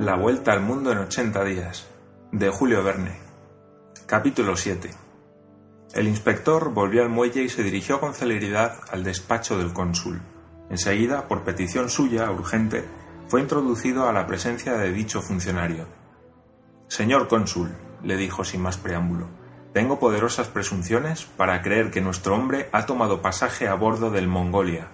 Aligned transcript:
La 0.00 0.16
vuelta 0.16 0.54
al 0.54 0.62
mundo 0.62 0.92
en 0.92 0.96
80 0.96 1.44
días, 1.44 1.86
de 2.32 2.48
Julio 2.48 2.82
Verne. 2.82 3.18
Capítulo 4.06 4.56
7. 4.56 4.88
El 5.92 6.08
inspector 6.08 6.72
volvió 6.72 7.02
al 7.02 7.10
muelle 7.10 7.42
y 7.42 7.50
se 7.50 7.62
dirigió 7.62 8.00
con 8.00 8.14
celeridad 8.14 8.78
al 8.90 9.04
despacho 9.04 9.58
del 9.58 9.74
cónsul. 9.74 10.22
Enseguida, 10.70 11.28
por 11.28 11.44
petición 11.44 11.90
suya, 11.90 12.30
urgente, 12.30 12.82
fue 13.28 13.42
introducido 13.42 14.08
a 14.08 14.14
la 14.14 14.26
presencia 14.26 14.72
de 14.72 14.90
dicho 14.90 15.20
funcionario. 15.20 15.86
Señor 16.88 17.28
cónsul, 17.28 17.76
le 18.02 18.16
dijo 18.16 18.42
sin 18.42 18.62
más 18.62 18.78
preámbulo, 18.78 19.28
tengo 19.74 19.98
poderosas 19.98 20.48
presunciones 20.48 21.26
para 21.26 21.60
creer 21.60 21.90
que 21.90 22.00
nuestro 22.00 22.34
hombre 22.34 22.70
ha 22.72 22.86
tomado 22.86 23.20
pasaje 23.20 23.68
a 23.68 23.74
bordo 23.74 24.10
del 24.10 24.28
Mongolia, 24.28 24.88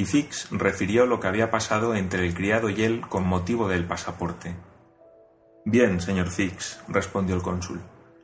y 0.00 0.06
Fix 0.06 0.48
refirió 0.50 1.04
lo 1.04 1.20
que 1.20 1.28
había 1.28 1.50
pasado 1.50 1.94
entre 1.94 2.24
el 2.24 2.32
criado 2.34 2.70
y 2.70 2.84
él 2.84 3.02
con 3.02 3.26
motivo 3.26 3.68
del 3.68 3.84
pasaporte. 3.84 4.56
Bien, 5.66 6.00
señor 6.00 6.28
Fix, 6.28 6.80
respondió 6.88 7.36
el 7.36 7.42
cónsul. 7.42 7.82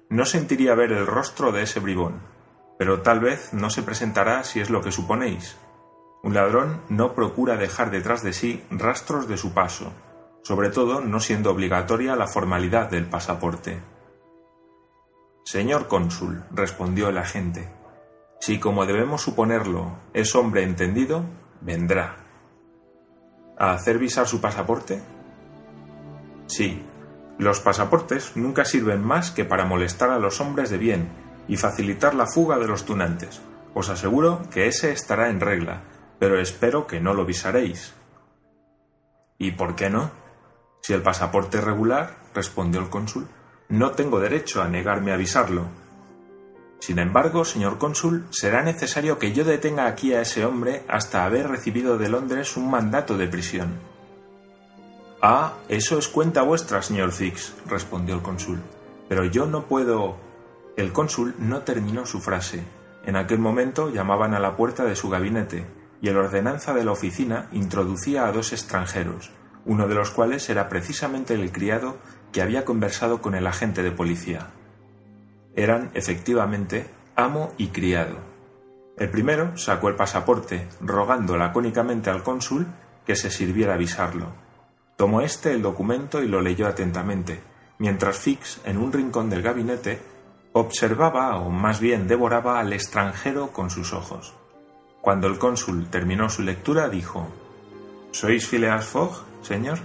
No 0.09 0.25
sentiría 0.25 0.75
ver 0.75 0.93
el 0.93 1.07
rostro 1.07 1.53
de 1.53 1.65
ese 1.65 1.81
bribón, 1.81 2.23
pero 2.79 3.03
tal 3.03 3.21
vez 3.21 3.53
no 3.53 3.69
se 3.69 3.83
presentará 3.83 4.43
si 4.43 4.61
es 4.61 4.71
lo 4.71 4.81
que 4.81 4.91
suponéis. 4.91 5.59
Un 6.23 6.33
ladrón 6.33 6.81
no 6.89 7.15
procura 7.15 7.59
dejar 7.59 7.91
detrás 7.91 8.23
de 8.23 8.33
sí 8.33 8.65
rastros 8.71 9.29
de 9.29 9.37
su 9.37 9.53
paso, 9.53 9.93
sobre 10.43 10.71
todo 10.71 11.03
no 11.03 11.21
siendo 11.21 11.51
obligatoria 11.51 12.17
la 12.17 12.27
formalidad 12.27 12.89
del 12.89 13.05
pasaporte. 13.05 13.83
Señor 15.45 15.89
cónsul, 15.89 16.43
respondió 16.53 17.11
el 17.11 17.19
agente, 17.19 17.69
si 18.41 18.59
como 18.59 18.87
debemos 18.87 19.21
suponerlo 19.21 19.99
es 20.15 20.35
hombre 20.35 20.63
entendido, 20.63 21.25
vendrá. 21.67 22.17
¿A 23.59 23.73
hacer 23.73 23.99
visar 23.99 24.27
su 24.27 24.41
pasaporte? 24.41 25.03
Sí, 26.47 26.83
los 27.39 27.61
pasaportes 27.61 28.37
nunca 28.37 28.65
sirven 28.65 29.05
más 29.05 29.31
que 29.33 29.45
para 29.45 29.67
molestar 29.67 30.11
a 30.11 30.19
los 30.19 30.41
hombres 30.41 30.71
de 30.71 30.79
bien 30.79 31.09
y 31.49 31.57
facilitar 31.57 32.15
la 32.15 32.27
fuga 32.27 32.59
de 32.59 32.69
los 32.69 32.85
tunantes. 32.85 33.43
Os 33.75 33.91
aseguro 33.91 34.43
que 34.51 34.69
ese 34.69 34.93
estará 34.93 35.29
en 35.29 35.41
regla, 35.41 35.83
pero 36.19 36.41
espero 36.41 36.87
que 36.87 37.01
no 37.01 37.13
lo 37.13 37.27
visaréis. 37.27 37.93
¿Y 39.39 39.51
por 39.51 39.75
qué 39.75 39.91
no? 39.91 40.11
Si 40.81 40.93
el 40.95 41.03
pasaporte 41.03 41.59
es 41.59 41.65
regular, 41.65 42.17
respondió 42.33 42.81
el 42.81 42.89
cónsul, 42.89 43.29
no 43.69 43.91
tengo 43.91 44.21
derecho 44.21 44.63
a 44.63 44.69
negarme 44.69 45.13
a 45.13 45.17
visarlo. 45.17 45.65
Sin 46.79 46.99
embargo, 46.99 47.45
señor 47.45 47.79
cónsul, 47.79 48.27
será 48.31 48.63
necesario 48.63 49.19
que 49.19 49.33
yo 49.33 49.45
detenga 49.45 49.87
aquí 49.87 50.13
a 50.13 50.21
ese 50.21 50.45
hombre 50.45 50.85
hasta 50.89 51.25
haber 51.25 51.49
recibido 51.49 51.99
de 51.99 52.09
Londres 52.09 52.57
un 52.57 52.71
mandato 52.71 53.17
de 53.17 53.29
prisión. 53.29 53.75
Ah, 55.23 55.55
eso 55.69 55.99
es 55.99 56.09
cuenta 56.09 56.43
vuestra, 56.43 56.83
señor 56.83 57.13
Fix, 57.13 57.55
respondió 57.67 58.15
el 58.15 58.23
cónsul. 58.23 58.61
Pero 59.09 59.25
yo 59.25 59.47
no 59.47 59.65
puedo. 59.65 60.17
El 60.77 60.93
cónsul 60.93 61.35
no 61.39 61.63
terminó 61.63 62.05
su 62.05 62.21
frase. 62.21 62.63
En 63.07 63.17
aquel 63.17 63.39
momento 63.39 63.91
llamaban 63.91 64.35
a 64.35 64.41
la 64.41 64.57
puerta 64.57 64.85
de 64.85 64.97
su 64.97 65.09
gabinete, 65.09 65.67
y 66.03 66.09
el 66.09 66.19
ordenanza 66.19 66.75
de 66.75 66.85
la 66.85 66.93
oficina 66.93 67.49
introducía 67.53 68.27
a 68.27 68.33
dos 68.33 68.53
extranjeros, 68.53 69.31
uno 69.65 69.89
de 69.89 69.95
los 69.95 70.11
cuales 70.11 70.51
era 70.51 70.69
precisamente 70.69 71.35
el 71.35 71.51
criado 71.51 71.97
que 72.33 72.43
había 72.43 72.65
conversado 72.65 73.23
con 73.23 73.35
el 73.35 73.47
agente 73.47 73.83
de 73.83 73.93
policía 73.93 74.51
eran 75.57 75.91
efectivamente 75.95 76.87
amo 77.17 77.53
y 77.57 77.69
criado. 77.69 78.19
El 78.99 79.11
primero 79.11 79.57
sacó 79.57 79.89
el 79.89 79.97
pasaporte, 79.97 80.69
rogando 80.81 81.37
lacónicamente 81.37 82.11
al 82.11 82.23
cónsul 82.23 82.67
que 83.05 83.17
se 83.17 83.31
sirviera 83.31 83.75
avisarlo. 83.75 84.27
Tomó 84.97 85.21
éste 85.21 85.53
el 85.53 85.63
documento 85.63 86.23
y 86.23 86.29
lo 86.29 86.41
leyó 86.41 86.67
atentamente, 86.67 87.41
mientras 87.79 88.19
Fix, 88.19 88.61
en 88.65 88.79
un 88.79 88.93
rincón 88.93 89.29
del 89.29 89.43
gabinete, 89.43 90.01
observaba, 90.53 91.37
o 91.37 91.51
más 91.51 91.81
bien 91.81 92.09
devoraba, 92.09 92.59
al 92.59 92.73
extranjero 92.73 93.49
con 93.49 93.69
sus 93.71 93.93
ojos. 93.93 94.35
Cuando 95.03 95.27
el 95.27 95.39
cónsul 95.39 95.89
terminó 95.89 96.31
su 96.31 96.43
lectura, 96.43 96.89
dijo 96.89 97.29
¿Sois 98.13 98.47
Phileas 98.47 98.87
Fogg, 98.87 99.25
señor? 99.43 99.79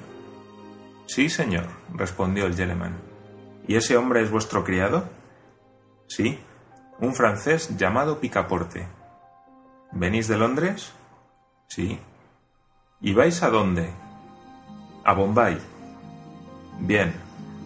Sí, 1.06 1.30
señor, 1.30 1.66
respondió 1.94 2.46
el 2.46 2.56
gentleman. 2.56 2.96
¿Y 3.68 3.76
ese 3.76 3.98
hombre 3.98 4.22
es 4.22 4.32
vuestro 4.32 4.64
criado? 4.64 5.21
Sí, 6.14 6.38
un 7.00 7.16
francés 7.16 7.78
llamado 7.78 8.20
Picaporte. 8.20 8.86
¿Venís 9.94 10.28
de 10.28 10.36
Londres? 10.36 10.92
Sí. 11.70 12.02
¿Y 13.00 13.14
vais 13.14 13.42
a 13.44 13.50
dónde? 13.50 13.94
A 15.06 15.14
Bombay. 15.14 15.58
Bien, 16.82 17.14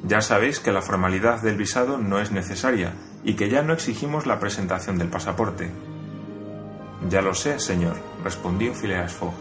ya 0.04 0.22
sabéis 0.22 0.60
que 0.60 0.72
la 0.72 0.84
formalidad 0.84 1.42
del 1.42 1.58
visado 1.58 1.98
no 1.98 2.20
es 2.20 2.32
necesaria 2.32 2.94
y 3.24 3.34
que 3.34 3.50
ya 3.50 3.64
no 3.64 3.74
exigimos 3.74 4.28
la 4.28 4.40
presentación 4.40 5.00
del 5.00 5.10
pasaporte. 5.10 5.72
Ya 7.10 7.24
lo 7.24 7.34
sé, 7.34 7.58
señor, 7.58 7.96
respondió 8.24 8.76
Phileas 8.76 9.12
Fogg, 9.12 9.34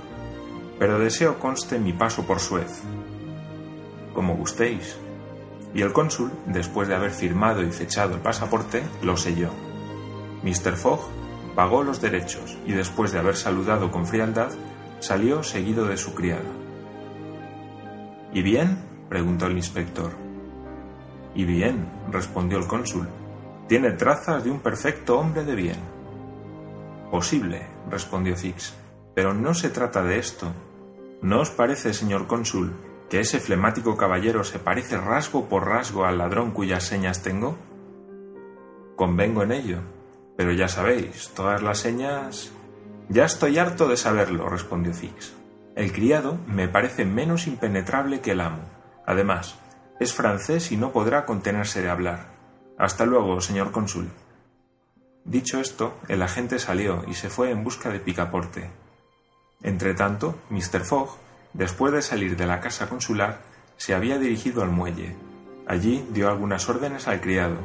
pero 0.78 0.98
deseo 0.98 1.38
conste 1.38 1.78
mi 1.78 1.92
paso 1.92 2.26
por 2.26 2.40
Suez. 2.40 2.80
Como 4.14 4.34
gustéis 4.34 4.96
y 5.74 5.82
el 5.82 5.92
cónsul, 5.92 6.30
después 6.46 6.88
de 6.88 6.94
haber 6.94 7.10
firmado 7.10 7.62
y 7.62 7.70
fechado 7.72 8.14
el 8.14 8.20
pasaporte, 8.20 8.82
lo 9.02 9.16
selló. 9.16 9.50
Mr. 10.44 10.76
Fogg 10.76 11.08
pagó 11.56 11.82
los 11.82 12.00
derechos 12.00 12.56
y 12.64 12.72
después 12.72 13.12
de 13.12 13.18
haber 13.18 13.36
saludado 13.36 13.90
con 13.90 14.06
frialdad, 14.06 14.50
salió 15.00 15.42
seguido 15.42 15.86
de 15.86 15.96
su 15.96 16.14
criada. 16.14 16.50
¿Y 18.32 18.42
bien? 18.42 18.78
preguntó 19.08 19.46
el 19.46 19.56
inspector. 19.56 20.12
Y 21.34 21.44
bien, 21.44 21.88
respondió 22.10 22.58
el 22.58 22.66
cónsul. 22.66 23.08
Tiene 23.68 23.92
trazas 23.92 24.44
de 24.44 24.50
un 24.50 24.60
perfecto 24.60 25.18
hombre 25.18 25.44
de 25.44 25.54
bien. 25.54 25.78
Posible, 27.10 27.66
respondió 27.90 28.36
Fix, 28.36 28.74
pero 29.14 29.34
no 29.34 29.54
se 29.54 29.70
trata 29.70 30.02
de 30.02 30.18
esto. 30.18 30.52
¿No 31.22 31.40
os 31.40 31.50
parece, 31.50 31.94
señor 31.94 32.26
cónsul, 32.26 32.72
que 33.14 33.20
ese 33.20 33.38
flemático 33.38 33.96
caballero 33.96 34.42
se 34.42 34.58
parece 34.58 34.96
rasgo 34.96 35.48
por 35.48 35.68
rasgo 35.68 36.04
al 36.04 36.18
ladrón 36.18 36.50
cuyas 36.50 36.82
señas 36.82 37.22
tengo? 37.22 37.56
Convengo 38.96 39.44
en 39.44 39.52
ello, 39.52 39.78
pero 40.36 40.50
ya 40.50 40.66
sabéis, 40.66 41.30
todas 41.32 41.62
las 41.62 41.78
señas... 41.78 42.50
Ya 43.08 43.24
estoy 43.24 43.58
harto 43.58 43.86
de 43.86 43.96
saberlo, 43.96 44.48
respondió 44.48 44.92
Fix. 44.92 45.32
El 45.76 45.92
criado 45.92 46.38
me 46.48 46.66
parece 46.66 47.04
menos 47.04 47.46
impenetrable 47.46 48.20
que 48.20 48.32
el 48.32 48.40
amo. 48.40 48.64
Además, 49.06 49.60
es 50.00 50.12
francés 50.12 50.72
y 50.72 50.76
no 50.76 50.90
podrá 50.90 51.24
contenerse 51.24 51.82
de 51.82 51.90
hablar. 51.90 52.34
Hasta 52.78 53.06
luego, 53.06 53.40
señor 53.40 53.70
cónsul. 53.70 54.10
Dicho 55.24 55.60
esto, 55.60 55.94
el 56.08 56.20
agente 56.20 56.58
salió 56.58 57.04
y 57.06 57.14
se 57.14 57.30
fue 57.30 57.52
en 57.52 57.62
busca 57.62 57.90
de 57.90 58.00
Picaporte. 58.00 58.72
Entretanto, 59.62 60.34
Mr. 60.50 60.80
Fogg 60.80 61.23
Después 61.54 61.92
de 61.92 62.02
salir 62.02 62.36
de 62.36 62.46
la 62.46 62.58
casa 62.58 62.88
consular, 62.88 63.42
se 63.76 63.94
había 63.94 64.18
dirigido 64.18 64.62
al 64.62 64.70
muelle. 64.70 65.14
Allí 65.68 66.04
dio 66.10 66.28
algunas 66.28 66.68
órdenes 66.68 67.06
al 67.06 67.20
criado, 67.20 67.56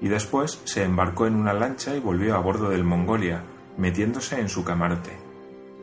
y 0.00 0.08
después 0.08 0.60
se 0.64 0.82
embarcó 0.82 1.28
en 1.28 1.36
una 1.36 1.54
lancha 1.54 1.94
y 1.94 2.00
volvió 2.00 2.34
a 2.34 2.40
bordo 2.40 2.70
del 2.70 2.82
Mongolia, 2.82 3.44
metiéndose 3.78 4.40
en 4.40 4.48
su 4.48 4.64
camarote. 4.64 5.16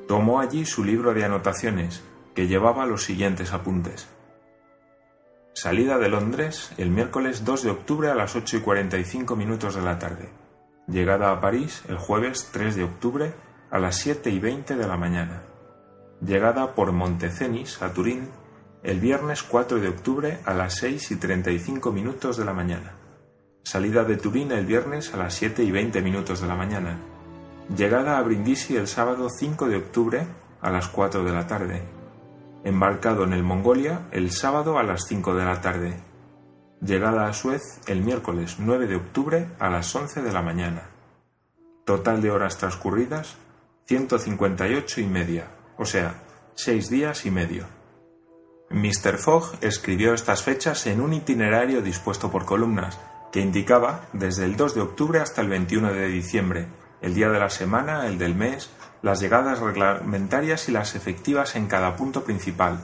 Tomó 0.09 0.41
allí 0.41 0.65
su 0.65 0.83
libro 0.83 1.13
de 1.13 1.23
anotaciones, 1.23 2.03
que 2.35 2.47
llevaba 2.47 2.85
los 2.85 3.05
siguientes 3.05 3.53
apuntes. 3.53 4.09
Salida 5.53 5.97
de 5.97 6.09
Londres 6.09 6.73
el 6.77 6.89
miércoles 6.89 7.45
2 7.45 7.63
de 7.63 7.71
octubre 7.71 8.09
a 8.09 8.15
las 8.15 8.35
8 8.35 8.57
y 8.57 8.59
45 8.59 9.35
minutos 9.37 9.75
de 9.75 9.81
la 9.81 9.99
tarde. 9.99 10.29
Llegada 10.87 11.31
a 11.31 11.39
París 11.39 11.83
el 11.87 11.97
jueves 11.97 12.49
3 12.51 12.75
de 12.75 12.83
octubre 12.83 13.33
a 13.71 13.79
las 13.79 13.95
7 13.97 14.31
y 14.31 14.39
20 14.39 14.75
de 14.75 14.87
la 14.87 14.97
mañana 14.97 15.52
llegada 16.25 16.73
por 16.73 16.91
Montecenis 16.91 17.81
a 17.81 17.93
Turín 17.93 18.29
el 18.81 18.99
viernes 18.99 19.43
4 19.43 19.79
de 19.79 19.89
octubre 19.89 20.39
a 20.45 20.53
las 20.53 20.75
6 20.75 21.11
y 21.11 21.15
35 21.17 21.91
minutos 21.91 22.37
de 22.37 22.45
la 22.45 22.53
mañana. 22.53 22.93
Salida 23.63 24.03
de 24.03 24.17
Turín 24.17 24.51
el 24.51 24.65
viernes 24.65 25.13
a 25.13 25.17
las 25.17 25.33
7 25.35 25.63
y 25.63 25.71
20 25.71 26.01
minutos 26.01 26.41
de 26.41 26.47
la 26.47 26.55
mañana. 26.55 26.99
Llegada 27.75 28.17
a 28.17 28.21
Brindisi 28.21 28.75
el 28.75 28.87
sábado 28.87 29.29
5 29.29 29.67
de 29.67 29.77
octubre 29.77 30.27
a 30.61 30.69
las 30.69 30.87
4 30.89 31.23
de 31.23 31.31
la 31.31 31.47
tarde. 31.47 31.81
Embarcado 32.63 33.23
en 33.23 33.33
el 33.33 33.43
Mongolia 33.43 34.07
el 34.11 34.31
sábado 34.31 34.77
a 34.77 34.83
las 34.83 35.05
5 35.07 35.35
de 35.35 35.45
la 35.45 35.61
tarde. 35.61 35.93
Llegada 36.81 37.27
a 37.27 37.33
Suez 37.33 37.79
el 37.87 38.01
miércoles 38.01 38.57
9 38.59 38.87
de 38.87 38.95
octubre 38.95 39.49
a 39.59 39.69
las 39.69 39.93
11 39.93 40.21
de 40.21 40.31
la 40.31 40.41
mañana. 40.41 40.89
Total 41.85 42.21
de 42.21 42.31
horas 42.31 42.57
transcurridas 42.57 43.37
158 43.87 45.01
y 45.01 45.05
media 45.05 45.62
o 45.77 45.85
sea, 45.85 46.21
seis 46.55 46.89
días 46.89 47.25
y 47.25 47.31
medio. 47.31 47.65
Mr. 48.69 49.17
Fogg 49.17 49.57
escribió 49.61 50.13
estas 50.13 50.43
fechas 50.43 50.87
en 50.87 51.01
un 51.01 51.13
itinerario 51.13 51.81
dispuesto 51.81 52.31
por 52.31 52.45
columnas, 52.45 52.99
que 53.31 53.39
indicaba 53.39 54.07
desde 54.13 54.45
el 54.45 54.55
2 54.55 54.75
de 54.75 54.81
octubre 54.81 55.19
hasta 55.19 55.41
el 55.41 55.49
21 55.49 55.93
de 55.93 56.07
diciembre, 56.07 56.67
el 57.01 57.13
día 57.13 57.29
de 57.29 57.39
la 57.39 57.49
semana, 57.49 58.07
el 58.07 58.17
del 58.17 58.35
mes, 58.35 58.69
las 59.01 59.19
llegadas 59.19 59.59
reglamentarias 59.59 60.69
y 60.69 60.71
las 60.71 60.95
efectivas 60.95 61.55
en 61.55 61.67
cada 61.67 61.95
punto 61.95 62.23
principal, 62.23 62.79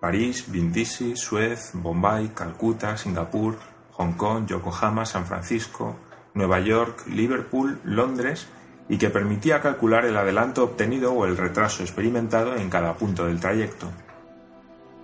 París, 0.00 0.44
Brindisi, 0.48 1.16
Suez, 1.16 1.72
Bombay, 1.74 2.28
Calcuta, 2.28 2.96
Singapur, 2.96 3.58
Hong 3.92 4.12
Kong, 4.12 4.46
Yokohama, 4.46 5.04
San 5.04 5.26
Francisco, 5.26 5.96
Nueva 6.34 6.60
York, 6.60 7.06
Liverpool, 7.08 7.80
Londres 7.84 8.46
y 8.88 8.98
que 8.98 9.10
permitía 9.10 9.60
calcular 9.60 10.04
el 10.04 10.16
adelanto 10.16 10.64
obtenido 10.64 11.12
o 11.12 11.26
el 11.26 11.36
retraso 11.36 11.82
experimentado 11.82 12.56
en 12.56 12.70
cada 12.70 12.94
punto 12.94 13.26
del 13.26 13.40
trayecto. 13.40 13.90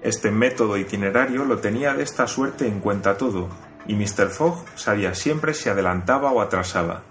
Este 0.02 0.31
método 0.31 0.76
itinerario 0.76 1.44
lo 1.44 1.58
tenía 1.58 1.94
de 1.94 2.02
esta 2.02 2.26
suerte 2.26 2.66
en 2.66 2.81
cuenta 2.81 3.16
todo, 3.16 3.48
y 3.86 3.94
Mr. 3.94 4.28
Fogg 4.28 4.64
sabía 4.75 5.14
siempre 5.14 5.54
si 5.54 5.69
adelantaba 5.69 6.32
o 6.32 6.40
atrasaba. 6.40 7.02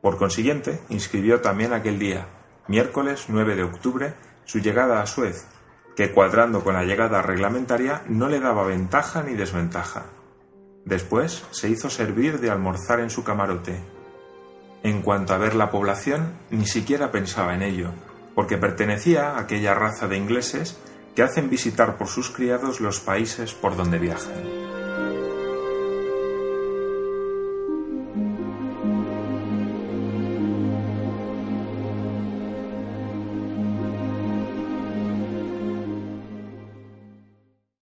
Por 0.00 0.16
consiguiente, 0.16 0.80
inscribió 0.88 1.40
también 1.40 1.72
aquel 1.72 1.98
día, 1.98 2.26
miércoles 2.68 3.26
9 3.28 3.56
de 3.56 3.62
octubre, 3.64 4.14
su 4.44 4.58
llegada 4.58 5.00
a 5.00 5.06
Suez, 5.06 5.46
que 5.96 6.10
cuadrando 6.12 6.64
con 6.64 6.74
la 6.74 6.84
llegada 6.84 7.22
reglamentaria 7.22 8.02
no 8.08 8.28
le 8.28 8.40
daba 8.40 8.64
ventaja 8.64 9.22
ni 9.22 9.34
desventaja. 9.34 10.04
Después 10.84 11.44
se 11.50 11.68
hizo 11.68 11.90
servir 11.90 12.40
de 12.40 12.50
almorzar 12.50 13.00
en 13.00 13.10
su 13.10 13.22
camarote. 13.22 13.78
En 14.82 15.02
cuanto 15.02 15.32
a 15.32 15.38
ver 15.38 15.54
la 15.54 15.70
población, 15.70 16.32
ni 16.50 16.66
siquiera 16.66 17.12
pensaba 17.12 17.54
en 17.54 17.62
ello, 17.62 17.90
porque 18.34 18.58
pertenecía 18.58 19.30
a 19.30 19.40
aquella 19.40 19.74
raza 19.74 20.08
de 20.08 20.16
ingleses 20.16 20.76
que 21.14 21.22
hacen 21.22 21.50
visitar 21.50 21.98
por 21.98 22.08
sus 22.08 22.30
criados 22.30 22.80
los 22.80 23.00
países 23.00 23.54
por 23.54 23.76
donde 23.76 23.98
viajan. 23.98 24.61